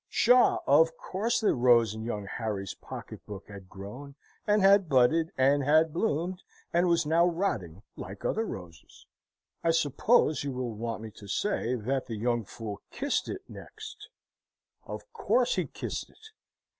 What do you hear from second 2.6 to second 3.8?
pocket book had